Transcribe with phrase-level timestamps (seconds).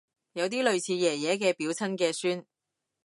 [0.33, 2.43] 有啲類似爺爺嘅表親嘅孫